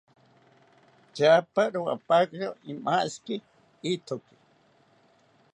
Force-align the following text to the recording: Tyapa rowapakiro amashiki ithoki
Tyapa 1.13 1.63
rowapakiro 1.73 2.47
amashiki 2.71 3.35
ithoki 3.91 4.35